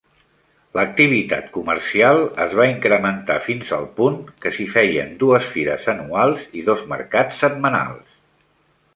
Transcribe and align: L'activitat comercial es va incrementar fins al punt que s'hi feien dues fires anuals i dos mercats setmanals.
L'activitat 0.77 1.49
comercial 1.57 2.21
es 2.45 2.55
va 2.59 2.65
incrementar 2.69 3.35
fins 3.47 3.69
al 3.77 3.85
punt 3.99 4.17
que 4.45 4.53
s'hi 4.55 4.65
feien 4.77 5.11
dues 5.25 5.51
fires 5.57 5.85
anuals 5.93 6.47
i 6.63 6.63
dos 6.71 6.81
mercats 6.95 7.43
setmanals. 7.45 8.17